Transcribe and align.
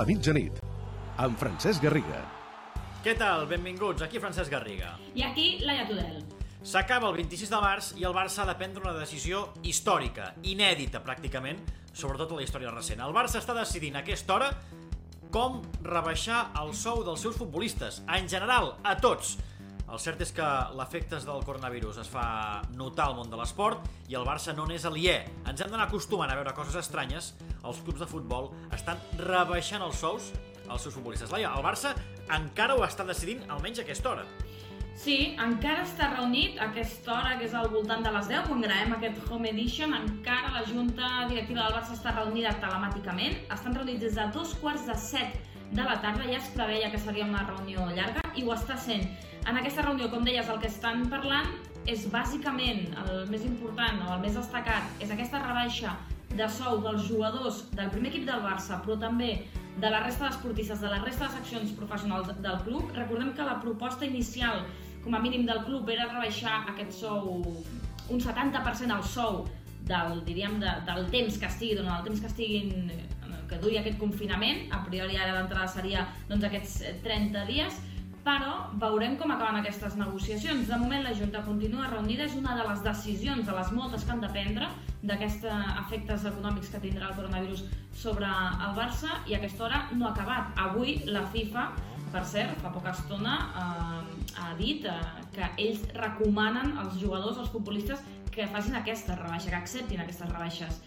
la 0.00 0.06
mitjanit, 0.08 0.60
amb 1.20 1.36
Francesc 1.36 1.82
Garriga. 1.84 2.22
Què 3.04 3.12
tal? 3.20 3.42
Benvinguts, 3.50 4.00
aquí 4.06 4.20
Francesc 4.22 4.48
Garriga. 4.52 4.94
I 5.12 5.26
aquí, 5.26 5.46
Laia 5.60 5.84
Tudel. 5.88 6.22
S'acaba 6.64 7.10
el 7.10 7.18
26 7.18 7.50
de 7.52 7.58
març 7.60 7.90
i 8.00 8.06
el 8.08 8.14
Barça 8.16 8.40
ha 8.40 8.46
de 8.48 8.54
prendre 8.56 8.80
una 8.80 8.94
decisió 8.96 9.42
històrica, 9.60 10.30
inèdita 10.40 11.02
pràcticament, 11.04 11.60
sobretot 11.92 12.32
en 12.32 12.40
la 12.40 12.46
història 12.46 12.72
recent. 12.72 13.02
El 13.04 13.12
Barça 13.16 13.42
està 13.42 13.56
decidint 13.56 13.98
a 13.98 14.00
aquesta 14.00 14.38
hora 14.38 14.48
com 15.34 15.60
rebaixar 15.84 16.46
el 16.62 16.72
sou 16.72 17.04
dels 17.04 17.20
seus 17.20 17.36
futbolistes, 17.36 18.00
en 18.08 18.28
general, 18.28 18.78
a 18.82 18.96
tots. 19.04 19.36
El 19.90 19.98
cert 19.98 20.20
és 20.22 20.30
que 20.30 20.46
l'efectes 20.78 21.24
del 21.26 21.40
coronavirus 21.42 21.96
es 22.04 22.10
fa 22.10 22.62
notar 22.78 23.08
al 23.08 23.16
món 23.18 23.30
de 23.30 23.38
l'esport 23.40 23.88
i 24.06 24.14
el 24.14 24.26
Barça 24.28 24.54
no 24.54 24.68
n'és 24.68 24.84
aliè. 24.86 25.16
Ens 25.50 25.58
hem 25.64 25.72
d'anar 25.72 25.88
acostumant 25.88 26.30
a 26.30 26.36
veure 26.38 26.52
coses 26.54 26.76
estranyes. 26.78 27.32
Els 27.66 27.80
clubs 27.82 27.98
de 27.98 28.06
futbol 28.06 28.52
estan 28.76 29.00
rebaixant 29.18 29.82
els 29.82 29.98
sous 29.98 30.30
als 30.70 30.86
seus 30.86 30.94
futbolistes. 30.94 31.32
Laia, 31.34 31.50
el 31.58 31.66
Barça 31.66 31.96
encara 32.36 32.76
ho 32.78 32.84
està 32.86 33.02
decidint 33.08 33.42
almenys 33.50 33.80
a 33.80 33.82
aquesta 33.82 34.12
hora. 34.12 34.26
Sí, 35.00 35.16
encara 35.42 35.82
està 35.82 36.10
reunit 36.12 36.60
a 36.60 36.68
aquesta 36.68 37.14
hora, 37.16 37.32
que 37.40 37.48
és 37.48 37.54
al 37.56 37.70
voltant 37.72 38.04
de 38.04 38.12
les 38.14 38.28
10, 38.30 38.46
quan 38.46 38.62
gravem 38.62 38.94
aquest 38.94 39.30
Home 39.32 39.50
Edition. 39.50 39.96
Encara 39.96 40.52
la 40.54 40.62
Junta 40.68 41.08
Directiva 41.32 41.64
del 41.64 41.74
Barça 41.80 41.96
està 41.96 42.12
reunida 42.14 42.52
telemàticament. 42.62 43.40
Estan 43.50 43.74
reunits 43.74 44.04
des 44.04 44.14
de 44.20 44.28
dos 44.36 44.54
quarts 44.62 44.86
de 44.86 44.94
set 45.00 45.34
de 45.72 45.82
la 45.82 45.98
tarda. 46.04 46.28
Ja 46.30 46.38
es 46.38 46.52
preveia 46.54 46.92
que 46.94 47.02
seria 47.02 47.26
una 47.26 47.42
reunió 47.48 47.88
llarga 47.96 48.22
i 48.36 48.46
ho 48.46 48.54
està 48.54 48.78
sent. 48.78 49.08
En 49.48 49.56
aquesta 49.56 49.82
reunió, 49.82 50.10
com 50.12 50.24
deies, 50.26 50.48
el 50.48 50.60
que 50.60 50.68
estan 50.68 51.06
parlant 51.12 51.48
és 51.88 52.04
bàsicament 52.12 52.90
el 53.02 53.24
més 53.32 53.44
important 53.48 54.02
o 54.06 54.14
el 54.16 54.24
més 54.24 54.36
destacat 54.36 55.02
és 55.02 55.12
aquesta 55.14 55.40
rebaixa 55.42 55.94
de 56.36 56.46
sou 56.52 56.82
dels 56.84 57.06
jugadors 57.08 57.64
del 57.74 57.88
primer 57.90 58.12
equip 58.12 58.26
del 58.28 58.44
Barça, 58.44 58.78
però 58.84 58.98
també 59.00 59.30
de 59.80 59.90
la 59.90 60.02
resta 60.04 60.28
d'esportistes, 60.28 60.82
de 60.84 60.90
la 60.92 61.00
resta 61.02 61.26
de 61.26 61.38
seccions 61.38 61.72
professionals 61.78 62.30
del 62.30 62.60
club. 62.66 62.92
Recordem 62.94 63.32
que 63.34 63.46
la 63.46 63.56
proposta 63.62 64.06
inicial 64.06 64.62
com 65.02 65.16
a 65.16 65.22
mínim 65.22 65.46
del 65.48 65.64
club 65.64 65.88
era 65.88 66.10
rebaixar 66.10 66.66
aquest 66.70 66.92
sou 67.00 67.32
un 68.10 68.20
70% 68.20 68.94
al 68.94 69.06
sou 69.06 69.46
del, 69.88 70.20
diríem, 70.26 70.58
de, 70.62 70.74
del 70.86 71.08
temps 71.10 71.38
que 71.40 71.48
estigui, 71.48 71.78
durant 71.78 71.96
el 71.96 72.06
temps 72.06 72.20
que 72.20 72.30
estiguin 72.30 72.90
que 73.50 73.58
duri 73.58 73.80
aquest 73.80 73.98
confinament, 73.98 74.68
a 74.70 74.84
priori 74.86 75.16
ara 75.18 75.34
d'entrada 75.34 75.66
seria 75.72 76.04
doncs, 76.28 76.44
aquests 76.46 76.76
30 77.02 77.46
dies, 77.48 77.80
però 78.30 78.52
veurem 78.78 79.16
com 79.18 79.32
acaben 79.34 79.58
aquestes 79.58 79.96
negociacions. 79.98 80.68
De 80.68 80.78
moment 80.78 81.02
la 81.02 81.14
Junta 81.18 81.42
continua 81.42 81.88
reunida, 81.90 82.28
és 82.28 82.36
una 82.38 82.54
de 82.54 82.66
les 82.68 82.82
decisions, 82.84 83.42
de 83.46 83.56
les 83.56 83.72
moltes 83.74 84.04
que 84.06 84.14
han 84.14 84.22
de 84.22 84.30
prendre, 84.30 84.68
d'aquests 85.02 85.46
efectes 85.80 86.26
econòmics 86.30 86.70
que 86.70 86.82
tindrà 86.84 87.08
el 87.08 87.16
coronavirus 87.18 87.64
sobre 87.96 88.28
el 88.28 88.76
Barça, 88.76 89.16
i 89.26 89.34
a 89.34 89.40
aquesta 89.40 89.66
hora 89.66 89.80
no 89.96 90.06
ha 90.06 90.12
acabat. 90.14 90.52
Avui 90.68 91.00
la 91.10 91.24
FIFA 91.34 91.70
per 92.10 92.24
cert, 92.26 92.56
fa 92.62 92.70
poca 92.74 92.90
estona 92.90 93.34
eh, 93.62 94.30
ha 94.42 94.54
dit 94.58 94.86
eh, 94.90 94.96
que 95.34 95.50
ells 95.62 95.84
recomanen 95.94 96.76
als 96.82 96.98
jugadors, 97.02 97.38
als 97.38 97.52
futbolistes, 97.54 98.02
que 98.30 98.46
facin 98.50 98.76
aquesta 98.78 99.18
rebaixa, 99.18 99.50
que 99.50 99.58
acceptin 99.58 100.02
aquestes 100.02 100.30
rebaixes 100.30 100.80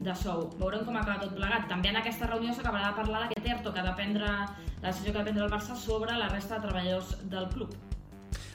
de 0.00 0.14
sou. 0.16 0.48
Veurem 0.58 0.84
com 0.86 0.96
acaba 0.96 1.20
tot 1.20 1.36
plegat. 1.36 1.68
També 1.68 1.92
en 1.92 2.00
aquesta 2.00 2.28
reunió 2.30 2.56
s'acabarà 2.56 2.90
de 2.90 2.98
parlar 3.02 3.22
d'aquest 3.26 3.52
ERTO 3.54 3.72
que 3.72 3.82
ha 3.82 3.86
de 3.86 3.94
prendre, 4.00 4.34
la 4.80 4.88
decisió 4.88 5.12
que 5.12 5.18
ha 5.18 5.22
de 5.22 5.30
prendre 5.30 5.46
el 5.46 5.52
Barça 5.52 5.76
sobre 5.76 6.16
la 6.16 6.28
resta 6.32 6.56
de 6.56 6.68
treballadors 6.68 7.16
del 7.30 7.48
club 7.54 7.76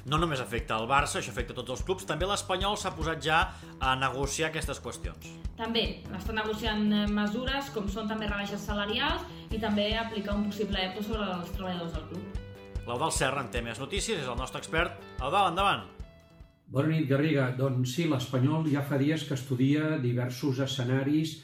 no 0.06 0.20
només 0.22 0.42
afecta 0.42 0.78
el 0.78 0.86
Barça, 0.90 1.20
això 1.20 1.34
afecta 1.34 1.56
tots 1.58 1.74
els 1.74 1.84
clubs, 1.86 2.06
també 2.06 2.28
l'Espanyol 2.30 2.78
s'ha 2.78 2.92
posat 2.94 3.22
ja 3.26 3.40
a 3.82 3.96
negociar 3.98 4.52
aquestes 4.52 4.82
qüestions. 4.84 5.32
També, 5.58 5.86
està 6.14 6.36
negociant 6.36 6.86
mesures 7.16 7.72
com 7.74 7.90
són 7.90 8.12
també 8.12 8.30
rebaixes 8.30 8.62
salarials 8.70 9.26
i 9.50 9.62
també 9.62 9.90
aplicar 9.98 10.38
un 10.38 10.46
possible 10.52 10.82
ERTO 10.84 11.08
sobre 11.10 11.26
els 11.40 11.52
treballadors 11.58 11.98
del 11.98 12.08
club. 12.14 12.42
L'Eudal 12.86 13.12
Serra 13.18 13.42
en 13.42 13.50
té 13.50 13.66
més 13.66 13.82
notícies, 13.82 14.22
és 14.22 14.30
el 14.30 14.38
nostre 14.38 14.62
expert. 14.62 15.02
Eudal, 15.18 15.50
endavant. 15.50 15.95
Bona 16.68 16.90
nit, 16.90 17.06
Garriga. 17.06 17.52
Doncs 17.58 17.92
sí, 17.94 18.08
l'Espanyol 18.10 18.66
ja 18.72 18.82
fa 18.82 18.98
dies 18.98 19.24
que 19.28 19.36
estudia 19.38 20.00
diversos 20.02 20.60
escenaris 20.66 21.36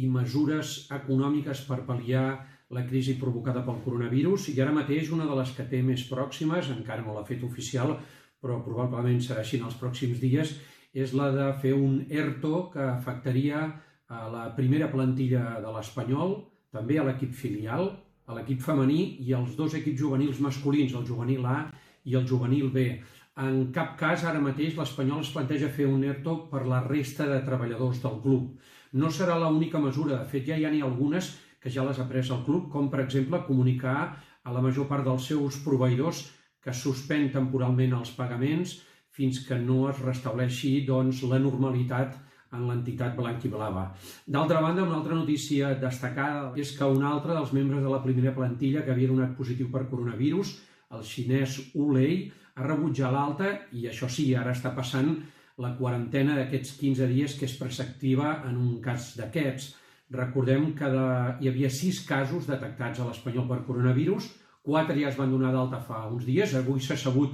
i 0.00 0.08
mesures 0.08 0.86
econòmiques 0.96 1.60
per 1.68 1.82
pal·liar 1.88 2.24
la 2.72 2.84
crisi 2.88 3.18
provocada 3.20 3.60
pel 3.66 3.82
coronavirus 3.84 4.48
i 4.48 4.56
ara 4.64 4.72
mateix 4.72 5.10
una 5.12 5.26
de 5.28 5.36
les 5.36 5.52
que 5.52 5.66
té 5.68 5.82
més 5.84 6.06
pròximes, 6.08 6.70
encara 6.72 7.04
no 7.04 7.12
l'ha 7.12 7.26
fet 7.28 7.44
oficial, 7.44 7.98
però 8.40 8.62
probablement 8.64 9.20
serà 9.20 9.44
així 9.44 9.60
en 9.60 9.68
els 9.68 9.76
pròxims 9.76 10.22
dies, 10.24 10.56
és 10.96 11.12
la 11.12 11.28
de 11.36 11.50
fer 11.60 11.74
un 11.76 12.00
ERTO 12.08 12.70
que 12.72 12.88
afectaria 12.88 13.66
a 14.08 14.24
la 14.32 14.48
primera 14.56 14.88
plantilla 14.88 15.60
de 15.60 15.76
l'Espanyol, 15.76 16.38
també 16.72 16.96
a 16.96 17.04
l'equip 17.04 17.36
filial, 17.36 17.90
a 18.24 18.40
l'equip 18.40 18.64
femení 18.64 19.18
i 19.20 19.36
als 19.36 19.52
dos 19.60 19.76
equips 19.76 20.00
juvenils 20.00 20.40
masculins, 20.40 20.96
el 20.96 21.04
juvenil 21.04 21.44
A 21.44 21.66
i 22.08 22.16
el 22.16 22.24
juvenil 22.26 22.72
B. 22.72 23.02
En 23.40 23.70
cap 23.72 23.94
cas, 23.96 24.26
ara 24.28 24.40
mateix, 24.44 24.74
l'Espanyol 24.76 25.22
es 25.24 25.30
planteja 25.32 25.70
fer 25.72 25.86
un 25.88 26.02
ERTO 26.04 26.34
per 26.50 26.66
la 26.68 26.82
resta 26.84 27.24
de 27.30 27.38
treballadors 27.46 28.02
del 28.02 28.18
club. 28.20 28.58
No 28.92 29.08
serà 29.08 29.38
l'única 29.40 29.80
mesura, 29.80 30.18
de 30.18 30.28
fet 30.28 30.44
ja 30.50 30.58
hi 30.58 30.66
ha 30.68 30.72
ni 30.72 30.82
algunes 30.84 31.30
que 31.62 31.70
ja 31.72 31.84
les 31.86 31.98
ha 31.98 32.04
pres 32.10 32.28
el 32.34 32.42
club, 32.44 32.66
com 32.68 32.90
per 32.92 33.00
exemple 33.00 33.40
comunicar 33.46 33.96
a 34.44 34.52
la 34.52 34.60
major 34.60 34.84
part 34.90 35.06
dels 35.06 35.28
seus 35.30 35.56
proveïdors 35.64 36.26
que 36.62 36.74
suspèn 36.76 37.30
temporalment 37.32 37.94
els 37.96 38.12
pagaments 38.18 38.74
fins 39.16 39.40
que 39.46 39.56
no 39.56 39.86
es 39.88 40.02
restableixi 40.04 40.82
doncs, 40.84 41.22
la 41.30 41.40
normalitat 41.40 42.18
en 42.52 42.66
l'entitat 42.68 43.16
blanc-i-blava. 43.16 43.86
D'altra 44.26 44.60
banda, 44.60 44.84
una 44.84 44.98
altra 44.98 45.16
notícia 45.16 45.72
destacada 45.80 46.52
és 46.60 46.74
que 46.76 46.84
un 46.84 47.00
altre 47.08 47.32
dels 47.32 47.54
membres 47.56 47.80
de 47.80 47.88
la 47.88 48.02
primera 48.04 48.34
plantilla 48.36 48.84
que 48.84 48.92
havia 48.92 49.08
donat 49.08 49.32
positiu 49.38 49.70
per 49.72 49.86
coronavirus, 49.88 50.52
el 50.96 51.04
xinès 51.06 51.58
Ulei, 51.74 52.30
ha 52.56 52.66
rebut 52.66 52.96
ja 52.96 53.10
l'alta 53.12 53.52
i 53.72 53.86
això 53.88 54.08
sí, 54.12 54.26
ara 54.36 54.52
està 54.52 54.74
passant 54.76 55.14
la 55.62 55.72
quarantena 55.78 56.36
d'aquests 56.36 56.76
15 56.80 57.08
dies 57.12 57.36
que 57.38 57.46
és 57.48 57.56
preceptiva 57.60 58.34
en 58.48 58.58
un 58.60 58.76
cas 58.84 59.12
d'aquests. 59.18 59.72
Recordem 60.12 60.72
que 60.76 60.88
de, 60.92 61.06
hi 61.40 61.48
havia 61.48 61.70
sis 61.72 62.02
casos 62.08 62.48
detectats 62.48 63.00
a 63.00 63.08
l'Espanyol 63.08 63.48
per 63.48 63.62
coronavirus, 63.68 64.28
quatre 64.62 64.98
ja 65.00 65.08
es 65.10 65.18
van 65.18 65.32
donar 65.32 65.52
d'alta 65.54 65.80
fa 65.86 66.04
uns 66.10 66.26
dies, 66.28 66.54
avui 66.54 66.80
s'ha 66.80 66.98
sabut 67.00 67.32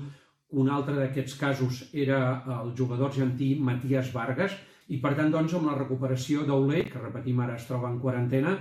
que 0.48 0.56
un 0.62 0.70
altre 0.72 0.94
d'aquests 0.96 1.34
casos 1.40 1.82
era 1.92 2.20
el 2.60 2.74
jugador 2.78 3.10
argentí 3.10 3.54
Matías 3.60 4.12
Vargas, 4.14 4.54
i 4.88 4.96
per 5.02 5.12
tant, 5.18 5.28
doncs, 5.32 5.52
amb 5.54 5.68
la 5.68 5.76
recuperació 5.76 6.46
d'Olé, 6.48 6.86
que 6.88 7.00
repetim 7.02 7.40
ara 7.44 7.58
es 7.58 7.66
troba 7.68 7.90
en 7.92 7.98
quarantena, 8.00 8.54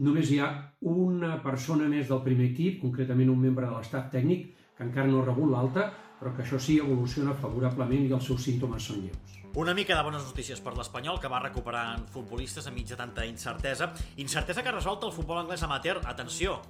només 0.00 0.30
hi 0.32 0.38
ha 0.40 0.50
una 0.90 1.36
persona 1.44 1.88
més 1.88 2.08
del 2.08 2.22
primer 2.24 2.50
equip, 2.50 2.80
concretament 2.82 3.32
un 3.32 3.40
membre 3.40 3.68
de 3.68 3.74
l'estat 3.76 4.08
tècnic, 4.12 4.48
que 4.76 4.86
encara 4.86 5.10
no 5.10 5.20
ha 5.20 5.26
rebut 5.26 5.52
l'alta, 5.52 5.90
però 6.20 6.32
que 6.36 6.44
això 6.44 6.60
sí 6.60 6.78
evoluciona 6.80 7.34
favorablement 7.36 8.06
i 8.06 8.14
els 8.16 8.26
seus 8.28 8.42
símptomes 8.44 8.88
són 8.90 9.04
lleus. 9.04 9.36
Una 9.60 9.74
mica 9.74 9.96
de 9.96 10.04
bones 10.06 10.24
notícies 10.24 10.60
per 10.62 10.76
l'Espanyol, 10.76 11.18
que 11.20 11.28
va 11.28 11.40
recuperant 11.42 12.04
futbolistes 12.14 12.68
enmig 12.70 12.86
de 12.88 12.96
tanta 12.96 13.24
incertesa. 13.26 13.90
Incertesa 14.22 14.62
que 14.62 14.70
ha 14.70 14.76
resolt 14.76 15.04
el 15.04 15.12
futbol 15.12 15.40
anglès 15.40 15.64
amateur. 15.66 15.98
Atenció, 16.06 16.60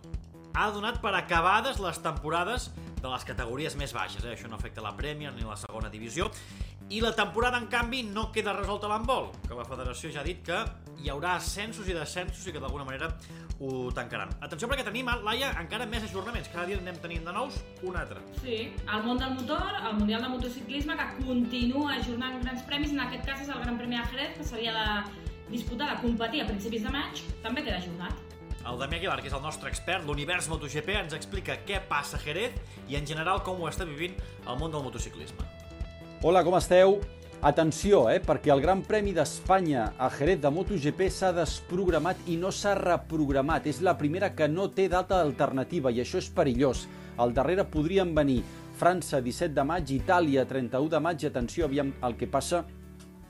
ha 0.55 0.71
donat 0.73 0.99
per 1.03 1.13
acabades 1.15 1.79
les 1.83 2.01
temporades 2.03 2.71
de 3.01 3.09
les 3.09 3.27
categories 3.29 3.77
més 3.77 3.93
baixes. 3.95 4.25
Eh? 4.25 4.35
Això 4.35 4.49
no 4.49 4.57
afecta 4.57 4.83
la 4.83 4.95
Premier 4.97 5.35
ni 5.37 5.45
la 5.47 5.59
segona 5.61 5.93
divisió. 5.93 6.31
I 6.91 7.03
la 7.05 7.13
temporada, 7.15 7.61
en 7.61 7.69
canvi, 7.71 8.03
no 8.03 8.31
queda 8.33 8.57
resolta 8.57 8.89
l'handbol, 8.91 9.29
que 9.47 9.55
la 9.55 9.67
federació 9.69 10.11
ja 10.11 10.25
ha 10.25 10.27
dit 10.27 10.41
que 10.47 10.65
hi 11.01 11.11
haurà 11.13 11.37
ascensos 11.39 11.89
i 11.89 11.97
descensos 11.97 12.47
i 12.47 12.53
que 12.55 12.61
d'alguna 12.63 12.85
manera 12.85 13.11
ho 13.61 13.91
tancaran. 13.97 14.33
Atenció 14.41 14.69
perquè 14.71 14.85
tenim, 14.87 15.09
Laia, 15.25 15.51
encara 15.61 15.87
més 15.89 16.05
ajornaments. 16.09 16.49
Cada 16.53 16.67
dia 16.69 16.81
anem 16.81 16.97
tenint 17.03 17.27
de 17.27 17.35
nous 17.37 17.59
un 17.87 17.97
altre. 18.01 18.23
Sí, 18.41 18.59
el 18.85 19.05
món 19.07 19.21
del 19.21 19.35
motor, 19.37 19.65
el 19.81 19.99
Mundial 19.99 20.25
de 20.25 20.33
Motociclisme, 20.33 20.97
que 20.97 21.27
continua 21.27 21.97
ajornant 21.99 22.41
grans 22.45 22.65
premis. 22.69 22.95
En 22.97 23.05
aquest 23.05 23.27
cas 23.29 23.45
és 23.45 23.53
el 23.53 23.61
Gran 23.65 23.79
Premi 23.81 24.01
de 24.01 24.07
Jerez, 24.15 24.35
que 24.39 24.49
s'havia 24.49 24.75
de 24.77 24.89
disputar, 25.51 25.95
de 25.95 26.01
competir 26.03 26.45
a 26.45 26.49
principis 26.49 26.85
de 26.87 26.93
maig, 26.95 27.25
també 27.45 27.65
queda 27.67 27.81
ajornat. 27.83 28.27
El 28.61 28.77
Damià 28.77 28.99
Aguilar, 29.01 29.21
que 29.23 29.31
és 29.31 29.37
el 29.37 29.41
nostre 29.43 29.71
expert, 29.73 30.05
l'univers 30.05 30.51
MotoGP, 30.53 30.93
ens 31.01 31.17
explica 31.17 31.57
què 31.67 31.81
passa 31.89 32.19
a 32.19 32.21
Jerez 32.21 32.57
i 32.93 32.99
en 32.99 33.09
general 33.09 33.41
com 33.43 33.61
ho 33.61 33.71
està 33.71 33.87
vivint 33.89 34.19
el 34.47 34.61
món 34.61 34.73
del 34.73 34.85
motociclisme. 34.85 35.49
Hola, 36.23 36.45
com 36.45 36.59
esteu? 36.59 36.99
Atenció, 37.41 38.11
eh, 38.13 38.19
perquè 38.21 38.51
el 38.53 38.61
Gran 38.61 38.83
Premi 38.85 39.15
d'Espanya 39.17 39.95
a 39.97 40.11
Jerez 40.13 40.43
de 40.43 40.51
MotoGP 40.53 41.07
s'ha 41.09 41.31
desprogramat 41.33 42.27
i 42.29 42.35
no 42.37 42.51
s'ha 42.53 42.75
reprogramat. 42.77 43.65
És 43.67 43.79
la 43.81 43.95
primera 43.97 44.29
que 44.37 44.45
no 44.47 44.67
té 44.69 44.91
data 44.93 45.23
alternativa 45.25 45.89
i 45.91 46.03
això 46.03 46.21
és 46.21 46.29
perillós. 46.29 46.83
Al 47.17 47.33
darrere 47.33 47.65
podrien 47.65 48.13
venir 48.15 48.43
França 48.77 49.23
17 49.25 49.55
de 49.57 49.65
maig, 49.65 49.89
Itàlia 49.89 50.45
31 50.45 50.91
de 50.93 51.01
maig 51.01 51.25
atenció, 51.25 51.65
aviam 51.65 51.95
el 52.05 52.19
que 52.21 52.29
passa 52.29 52.67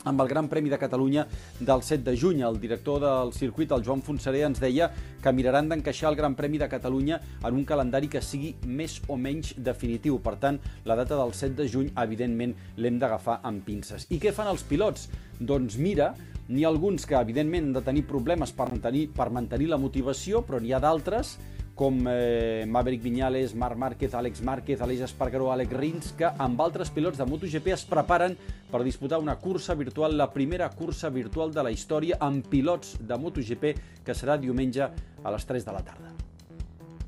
amb 0.05 0.20
el 0.23 0.29
Gran 0.29 0.49
Premi 0.49 0.70
de 0.70 0.79
Catalunya 0.79 1.26
del 1.58 1.82
7 1.82 2.02
de 2.05 2.17
juny. 2.17 2.43
El 2.43 2.61
director 2.61 3.00
del 3.00 3.32
circuit, 3.32 3.73
el 3.73 3.85
Joan 3.85 4.02
Fonseré, 4.02 4.43
ens 4.47 4.61
deia 4.61 4.91
que 5.20 5.32
miraran 5.32 5.69
d'encaixar 5.69 6.11
el 6.11 6.17
Gran 6.17 6.35
Premi 6.38 6.58
de 6.58 6.69
Catalunya 6.69 7.20
en 7.44 7.55
un 7.55 7.67
calendari 7.69 8.08
que 8.08 8.23
sigui 8.25 8.55
més 8.64 9.00
o 9.08 9.19
menys 9.20 9.55
definitiu. 9.58 10.19
Per 10.25 10.37
tant, 10.41 10.61
la 10.88 10.97
data 10.97 11.19
del 11.20 11.35
7 11.37 11.55
de 11.61 11.69
juny, 11.69 11.93
evidentment, 12.00 12.56
l'hem 12.76 12.99
d'agafar 12.99 13.41
amb 13.44 13.64
pinces. 13.67 14.08
I 14.11 14.20
què 14.23 14.32
fan 14.32 14.49
els 14.50 14.64
pilots? 14.64 15.08
Doncs 15.41 15.76
mira, 15.81 16.14
n'hi 16.49 16.64
ha 16.64 16.73
alguns 16.73 17.06
que, 17.06 17.19
evidentment, 17.19 17.69
han 17.69 17.76
de 17.76 17.85
tenir 17.85 18.06
problemes 18.08 18.52
per 18.56 18.70
mantenir, 18.73 19.08
per 19.14 19.31
mantenir 19.31 19.69
la 19.70 19.81
motivació, 19.81 20.44
però 20.47 20.61
n'hi 20.61 20.73
ha 20.73 20.81
d'altres 20.82 21.37
com 21.81 22.05
eh, 22.11 22.67
Maverick 22.69 23.03
Viñales, 23.03 23.55
Marc 23.55 23.79
Márquez, 23.81 24.12
Àlex 24.12 24.43
Márquez, 24.44 24.82
Aleix 24.85 25.00
Espargaró, 25.06 25.47
Àlex 25.49 25.73
Rins, 25.73 26.11
que 26.12 26.29
amb 26.29 26.61
altres 26.61 26.91
pilots 26.93 27.17
de 27.17 27.25
MotoGP 27.25 27.71
es 27.73 27.87
preparen 27.88 28.35
per 28.69 28.82
disputar 28.85 29.17
una 29.23 29.38
cursa 29.41 29.73
virtual, 29.73 30.19
la 30.21 30.29
primera 30.35 30.69
cursa 30.77 31.09
virtual 31.09 31.55
de 31.56 31.65
la 31.65 31.73
història 31.73 32.19
amb 32.21 32.44
pilots 32.53 32.99
de 33.00 33.17
MotoGP, 33.17 33.73
que 34.05 34.19
serà 34.19 34.37
diumenge 34.37 34.85
a 34.85 35.32
les 35.32 35.49
3 35.49 35.65
de 35.71 35.79
la 35.79 35.81
tarda. 35.87 36.12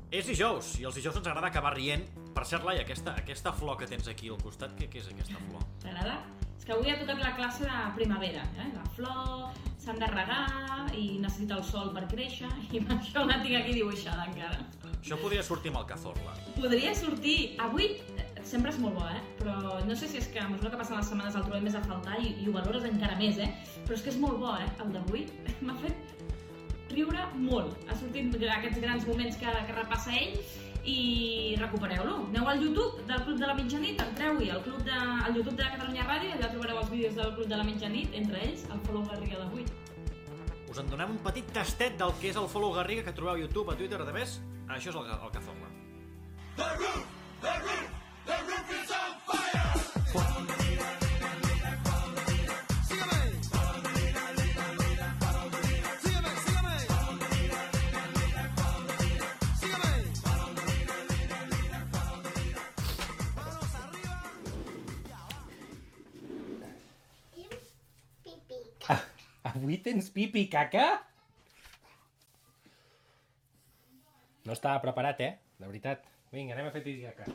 És 0.09 0.25
dijous, 0.25 0.73
i 0.81 0.89
els 0.89 0.97
dijous 0.97 1.21
ens 1.21 1.29
agrada 1.29 1.53
acabar 1.53 1.75
rient. 1.77 2.09
Per 2.33 2.49
cert, 2.49 2.65
Laia, 2.65 2.81
aquesta, 2.81 3.13
aquesta 3.21 3.53
flor 3.53 3.77
que 3.77 3.85
tens 3.93 4.09
aquí 4.09 4.33
al 4.33 4.41
costat, 4.41 4.73
què, 4.79 4.89
què 4.89 5.05
és 5.05 5.13
aquesta 5.13 5.37
flor? 5.51 5.69
T'agrada? 5.85 6.17
És 6.57 6.65
que 6.65 6.73
avui 6.73 6.89
ha 6.89 6.97
tocat 6.97 7.21
la 7.21 7.35
classe 7.37 7.69
de 7.69 7.85
primavera, 7.93 8.49
eh? 8.57 8.71
La 8.73 8.89
flor 8.97 9.42
s'han 9.83 9.99
de 9.99 10.07
regar 10.07 10.43
i 10.95 11.17
necessita 11.19 11.57
el 11.59 11.63
sol 11.67 11.91
per 11.95 12.05
créixer 12.11 12.49
i 12.75 12.79
per 12.79 12.97
això 12.97 13.25
la 13.27 13.39
tinc 13.43 13.59
aquí 13.59 13.75
dibuixada 13.79 14.27
encara. 14.29 14.61
Això 15.03 15.17
podria 15.19 15.43
sortir 15.43 15.73
amb 15.73 15.81
el 15.81 15.87
cazorla. 15.89 16.35
Podria 16.55 16.93
sortir... 16.95 17.37
Avui 17.63 17.89
eh, 17.91 18.27
sempre 18.47 18.71
és 18.71 18.79
molt 18.79 18.95
bo, 18.95 19.07
eh? 19.11 19.19
Però 19.41 19.81
no 19.87 19.97
sé 19.99 20.07
si 20.07 20.21
és 20.21 20.29
que 20.31 20.39
a 20.39 20.47
mesura 20.47 20.71
que 20.71 20.79
passen 20.79 20.95
les 20.95 21.09
setmanes 21.11 21.35
el 21.35 21.43
trobem 21.47 21.67
més 21.67 21.75
a 21.75 21.83
faltar 21.83 22.21
i, 22.23 22.31
i 22.39 22.47
ho 22.47 22.55
valores 22.55 22.87
encara 22.87 23.17
més, 23.19 23.41
eh? 23.43 23.49
Però 23.83 23.97
és 23.97 24.05
que 24.05 24.13
és 24.13 24.19
molt 24.21 24.39
bo, 24.39 24.55
eh? 24.55 24.69
El 24.85 24.95
d'avui 24.95 25.25
m'ha 25.67 25.75
fet 25.83 26.13
riure 26.93 27.27
molt. 27.35 27.75
Ha 27.89 27.97
sortit 27.99 28.37
aquests 28.55 28.79
grans 28.79 29.09
moments 29.09 29.39
que, 29.41 29.57
que 29.67 29.75
repassa 29.81 30.15
ell 30.15 30.39
i 30.83 31.55
recupereu-lo. 31.59 32.15
Aneu 32.27 32.49
al 32.49 32.59
YouTube 32.61 33.05
del 33.07 33.23
Club 33.23 33.37
de 33.39 33.47
la 33.47 33.55
Mitjanit, 33.55 34.01
entreu-hi 34.03 34.49
al, 34.51 34.61
club 34.65 34.83
de, 34.83 34.91
al 34.91 35.35
YouTube 35.35 35.55
de 35.55 35.69
Catalunya 35.75 36.03
Ràdio, 36.09 36.33
allà 36.35 36.51
trobareu 36.51 36.81
els 36.81 36.91
vídeos 36.91 37.15
del 37.15 37.31
Club 37.37 37.47
de 37.47 37.57
la 37.61 37.63
Mitjanit, 37.67 38.13
entre 38.19 38.43
ells 38.43 38.67
el 38.69 38.83
Follow 38.87 39.07
Garriga 39.11 39.39
d'avui. 39.39 39.65
Us 40.73 40.81
en 40.81 40.89
donem 40.89 41.15
un 41.15 41.21
petit 41.23 41.49
tastet 41.53 41.97
del 42.01 42.11
que 42.19 42.31
és 42.33 42.37
el 42.41 42.49
follow 42.49 42.73
Garriga 42.73 43.03
que 43.05 43.13
trobeu 43.13 43.35
a 43.35 43.39
YouTube, 43.39 43.69
a 43.69 43.77
Twitter, 43.77 44.01
a 44.01 44.15
més. 44.15 44.39
Això 44.67 44.89
és 44.89 44.97
el, 44.97 45.11
el 45.13 45.31
cazorla. 45.35 45.69
Avui 69.53 69.77
tens 69.85 70.09
pipi 70.13 70.47
i 70.47 70.49
caca? 70.49 70.85
No 74.43 74.55
estava 74.57 74.81
preparat, 74.83 75.21
eh? 75.21 75.33
De 75.59 75.69
veritat. 75.69 76.09
Vinga, 76.33 76.57
anem 76.57 76.71
a 76.71 76.75
fer 76.75 76.81
pipi 76.85 77.03
i 77.03 77.11
caca. 77.11 77.29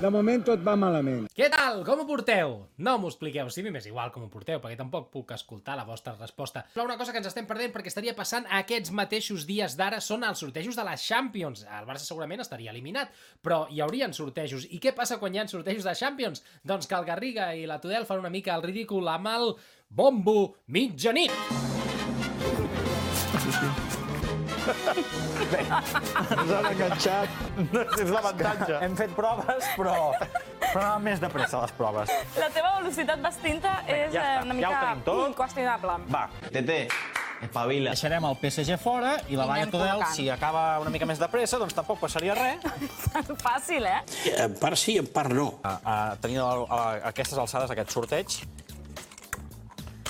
De 0.00 0.08
moment 0.12 0.44
tot 0.46 0.62
va 0.64 0.76
malament. 0.80 1.26
Què 1.36 1.48
tal? 1.52 1.82
Com 1.84 2.02
ho 2.02 2.06
porteu? 2.08 2.54
No 2.80 2.94
m'ho 3.00 3.10
expliqueu, 3.10 3.50
sí, 3.52 3.64
m'és 3.66 3.88
igual 3.90 4.12
com 4.14 4.24
ho 4.24 4.30
porteu, 4.32 4.60
perquè 4.62 4.78
tampoc 4.78 5.10
puc 5.12 5.34
escoltar 5.36 5.76
la 5.76 5.84
vostra 5.88 6.14
resposta. 6.18 6.62
Però 6.74 6.86
una 6.86 6.96
cosa 7.00 7.12
que 7.12 7.20
ens 7.20 7.28
estem 7.28 7.48
perdent 7.48 7.74
perquè 7.74 7.92
estaria 7.92 8.14
passant 8.16 8.48
aquests 8.60 8.94
mateixos 8.96 9.44
dies 9.48 9.76
d'ara 9.76 10.00
són 10.00 10.24
els 10.24 10.40
sortejos 10.40 10.78
de 10.78 10.86
la 10.86 10.96
Champions. 11.00 11.66
El 11.66 11.88
Barça 11.88 12.08
segurament 12.08 12.40
estaria 12.44 12.72
eliminat, 12.72 13.12
però 13.42 13.66
hi 13.68 13.82
haurien 13.84 14.16
sortejos. 14.16 14.68
I 14.70 14.80
què 14.80 14.94
passa 14.96 15.20
quan 15.20 15.34
hi 15.34 15.42
ha 15.42 15.48
sortejos 15.50 15.84
de 15.88 15.96
Champions? 15.98 16.44
Doncs 16.64 16.88
que 16.88 16.96
el 16.96 17.08
Garriga 17.08 17.52
i 17.56 17.66
la 17.68 17.80
Tudel 17.82 18.08
fan 18.08 18.24
una 18.24 18.32
mica 18.32 18.56
el 18.56 18.64
ridícul 18.64 19.08
amb 19.08 19.34
el 19.34 19.54
bombo 19.90 20.54
mitjanit. 20.66 21.32
Ens 24.68 26.52
han 26.52 26.66
enganxat. 26.72 27.38
És 28.00 28.10
l'avantatge. 28.10 28.80
Hem 28.84 28.96
fet 28.98 29.14
proves, 29.16 29.70
però, 29.76 29.94
però 30.16 30.82
anaven 30.82 31.06
més 31.08 31.22
de 31.22 31.30
pressa, 31.32 31.62
les 31.64 31.72
proves. 31.78 32.12
La 32.38 32.50
teva 32.54 32.74
velocitat 32.80 33.22
vestinta 33.24 33.78
és 33.86 34.12
ja 34.14 34.20
eh, 34.20 34.36
està, 34.36 34.44
una 34.44 34.54
ja 34.54 34.60
mica 34.60 34.92
tot. 35.06 35.24
inqüestionable. 35.30 35.96
Va, 36.12 36.22
Tete, 36.50 36.78
espavila. 37.46 37.94
Deixarem 37.94 38.26
el 38.30 38.38
PSG 38.42 38.78
fora 38.82 39.14
i 39.32 39.38
la 39.40 39.46
Laia 39.48 39.68
Tudel, 39.72 40.04
si 40.14 40.28
acaba 40.32 40.64
una 40.82 40.92
mica 40.94 41.08
més 41.08 41.20
de 41.22 41.28
pressa, 41.32 41.60
doncs 41.62 41.76
tampoc 41.76 42.00
passaria 42.04 42.36
res. 42.38 42.64
Fàcil, 43.46 43.86
eh? 43.88 44.00
En 44.36 44.56
part 44.60 44.78
sí, 44.80 44.98
en 45.00 45.08
part 45.12 45.32
no. 45.36 45.50
A, 45.64 45.76
a 45.80 45.98
tenir 46.22 46.40
a, 46.44 46.50
a, 46.50 46.80
a 46.80 46.82
aquestes 47.14 47.38
alçades 47.40 47.72
aquest 47.72 47.94
sorteig. 47.96 48.40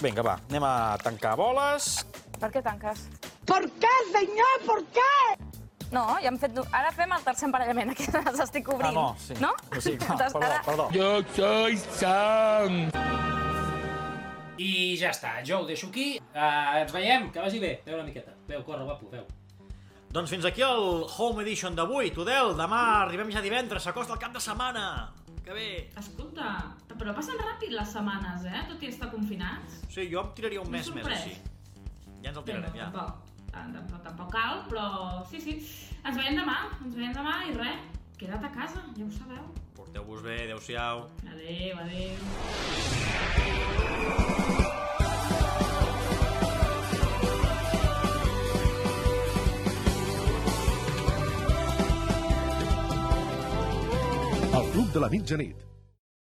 Vinga, 0.01 0.23
va, 0.25 0.39
anem 0.49 0.65
a 0.65 0.75
tancar 1.05 1.35
boles. 1.37 1.99
Per 2.41 2.49
què 2.55 2.63
tanques? 2.65 3.03
¿Por 3.47 3.71
qué, 3.73 3.89
señor? 4.13 4.57
¿Por 4.67 4.85
qué? 4.87 5.45
No, 5.91 6.05
ja 6.23 6.29
hem 6.31 6.37
fet... 6.39 6.55
Ara 6.71 6.93
fem 6.95 7.11
el 7.17 7.25
tercer 7.27 7.49
emparellament, 7.49 7.95
que 7.99 8.07
les 8.07 8.41
estic 8.45 8.69
obrint. 8.71 8.93
Ah, 8.93 8.93
no, 8.95 9.17
sí. 9.19 9.35
No? 9.43 9.51
Sí, 9.81 9.97
clar, 9.99 10.19
Doncs 10.21 10.33
perdó, 10.33 10.47
ara- 10.47 10.63
perdó. 10.63 10.89
Jo 10.95 11.09
soy 11.35 11.77
Sam. 11.99 12.77
I 14.61 14.71
ja 15.01 15.09
està, 15.15 15.39
jo 15.47 15.63
ho 15.63 15.67
deixo 15.67 15.89
aquí. 15.89 16.19
Uh, 16.35 16.83
ens 16.83 16.93
veiem, 16.93 17.31
que 17.33 17.41
vagi 17.43 17.59
bé. 17.63 17.73
Veu 17.87 17.97
una 17.97 18.05
miqueta. 18.07 18.35
Veu, 18.47 18.63
corre, 18.67 18.85
guapo, 18.85 19.09
veu. 19.11 19.25
Doncs 20.13 20.31
fins 20.31 20.45
aquí 20.47 20.63
el 20.67 21.07
Home 21.17 21.43
Edition 21.43 21.75
d'avui. 21.79 22.11
Tudel, 22.15 22.53
demà 22.59 22.81
arribem 23.07 23.31
ja 23.33 23.41
divendres, 23.43 23.83
s'acosta 23.87 24.15
el 24.15 24.21
cap 24.23 24.35
de 24.37 24.43
setmana. 24.43 24.85
Que 25.47 25.55
bé. 25.57 25.69
Escolta, 25.99 26.53
però 26.93 27.15
passen 27.17 27.39
ràpid 27.41 27.73
les 27.75 27.91
setmanes, 27.95 28.45
eh? 28.47 28.63
Tot 28.69 28.83
i 28.85 28.91
estar 28.93 29.09
confinats. 29.11 29.81
Sí, 29.89 30.07
jo 30.13 30.21
em 30.27 30.31
tiraria 30.37 30.61
un 30.63 30.69
M'he 30.71 30.79
mes 30.79 30.91
més 30.93 31.07
sorprès. 31.07 31.25
així. 31.25 31.41
Ja 32.21 32.31
ens 32.35 32.37
el 32.43 32.45
tirarem, 32.51 32.75
ja. 32.77 32.91
Tampoc, 32.93 33.30
tampoc, 33.53 34.03
tampoc 34.05 34.31
cal, 34.33 34.63
però 34.71 34.87
sí, 35.31 35.41
sí. 35.41 35.57
Ens 36.05 36.17
veiem 36.17 36.39
demà, 36.39 36.59
ens 36.85 36.95
veiem 36.97 37.13
demà 37.17 37.41
i 37.49 37.57
res, 37.57 37.81
queda't 38.21 38.45
a 38.45 38.53
casa, 38.55 38.85
ja 38.97 39.05
ho 39.05 39.11
sabeu. 39.17 39.49
Porteu-vos 39.77 40.23
bé, 40.23 40.45
adeu-siau. 40.45 41.07
Adéu, 41.33 41.79
adéu. 41.85 42.15
El 54.51 54.71
Club 54.73 54.93
de 54.93 55.01
la 55.01 55.09
Mitjanit, 55.09 55.70